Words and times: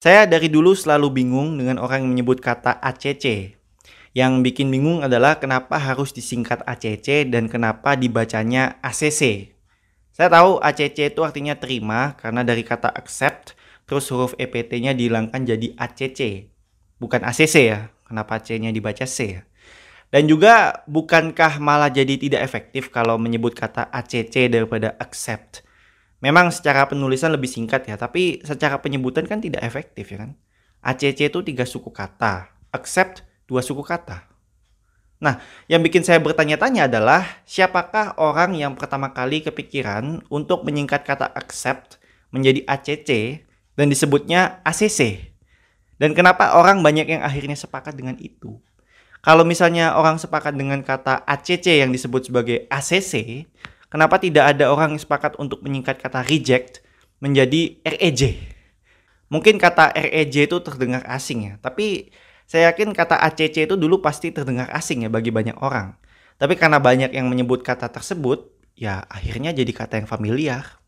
Saya 0.00 0.24
dari 0.24 0.48
dulu 0.48 0.72
selalu 0.72 1.12
bingung 1.12 1.60
dengan 1.60 1.76
orang 1.76 2.08
yang 2.08 2.16
menyebut 2.16 2.40
kata 2.40 2.80
ACC. 2.80 3.52
Yang 4.16 4.32
bikin 4.48 4.72
bingung 4.72 5.04
adalah 5.04 5.36
kenapa 5.36 5.76
harus 5.76 6.16
disingkat 6.16 6.64
ACC 6.64 7.28
dan 7.28 7.52
kenapa 7.52 8.00
dibacanya 8.00 8.80
ACC. 8.80 9.52
Saya 10.16 10.32
tahu 10.32 10.56
ACC 10.56 11.12
itu 11.12 11.20
artinya 11.20 11.52
terima 11.60 12.16
karena 12.16 12.40
dari 12.40 12.64
kata 12.64 12.88
accept 12.88 13.52
terus 13.84 14.08
huruf 14.08 14.32
EPT-nya 14.40 14.96
dihilangkan 14.96 15.44
jadi 15.44 15.76
ACC. 15.76 16.48
Bukan 16.96 17.20
ACC 17.20 17.68
ya. 17.68 17.92
Kenapa 18.08 18.40
C-nya 18.40 18.72
dibaca 18.72 19.04
C 19.04 19.36
ya? 19.36 19.44
Dan 20.08 20.32
juga 20.32 20.80
bukankah 20.88 21.60
malah 21.60 21.92
jadi 21.92 22.16
tidak 22.16 22.40
efektif 22.40 22.88
kalau 22.88 23.20
menyebut 23.20 23.52
kata 23.52 23.92
ACC 23.92 24.48
daripada 24.48 24.96
accept? 24.96 25.60
Memang 26.20 26.52
secara 26.52 26.84
penulisan 26.84 27.32
lebih 27.32 27.48
singkat 27.48 27.88
ya, 27.88 27.96
tapi 27.96 28.44
secara 28.44 28.76
penyebutan 28.80 29.24
kan 29.24 29.40
tidak 29.40 29.64
efektif 29.64 30.12
ya 30.12 30.28
kan. 30.28 30.36
ACC 30.80 31.32
itu 31.32 31.40
tiga 31.44 31.64
suku 31.64 31.88
kata, 31.88 32.52
accept 32.72 33.24
dua 33.48 33.64
suku 33.64 33.80
kata. 33.80 34.28
Nah, 35.20 35.36
yang 35.68 35.84
bikin 35.84 36.00
saya 36.00 36.16
bertanya-tanya 36.16 36.88
adalah 36.88 37.44
siapakah 37.44 38.16
orang 38.16 38.56
yang 38.56 38.72
pertama 38.72 39.12
kali 39.12 39.44
kepikiran 39.44 40.24
untuk 40.32 40.64
menyingkat 40.64 41.04
kata 41.04 41.28
accept 41.36 42.00
menjadi 42.32 42.64
ACC 42.64 43.42
dan 43.76 43.92
disebutnya 43.92 44.64
ACC? 44.64 45.28
Dan 46.00 46.16
kenapa 46.16 46.56
orang 46.56 46.80
banyak 46.80 47.12
yang 47.12 47.20
akhirnya 47.20 47.52
sepakat 47.52 47.92
dengan 47.92 48.16
itu? 48.16 48.56
Kalau 49.20 49.44
misalnya 49.44 50.00
orang 50.00 50.16
sepakat 50.16 50.56
dengan 50.56 50.80
kata 50.80 51.28
ACC 51.28 51.84
yang 51.84 51.92
disebut 51.92 52.32
sebagai 52.32 52.64
ACC, 52.72 53.44
kenapa 53.90 54.16
tidak 54.16 54.56
ada 54.56 54.72
orang 54.72 54.96
yang 54.96 55.02
sepakat 55.02 55.36
untuk 55.36 55.60
menyingkat 55.60 56.00
kata 56.00 56.24
reject 56.24 56.80
menjadi 57.20 57.76
REJ? 57.84 58.40
Mungkin 59.28 59.60
kata 59.60 59.92
REJ 59.92 60.48
itu 60.48 60.56
terdengar 60.64 61.04
asing 61.06 61.52
ya, 61.52 61.54
tapi 61.60 62.10
saya 62.50 62.74
yakin 62.74 62.90
kata 62.90 63.14
ACC 63.14 63.70
itu 63.70 63.78
dulu 63.78 64.02
pasti 64.02 64.34
terdengar 64.34 64.66
asing 64.74 65.06
ya 65.06 65.10
bagi 65.12 65.30
banyak 65.30 65.54
orang. 65.62 65.94
Tapi 66.34 66.58
karena 66.58 66.82
banyak 66.82 67.14
yang 67.14 67.30
menyebut 67.30 67.62
kata 67.62 67.92
tersebut, 67.92 68.50
ya 68.74 69.06
akhirnya 69.06 69.54
jadi 69.54 69.70
kata 69.70 70.02
yang 70.02 70.08
familiar. 70.10 70.79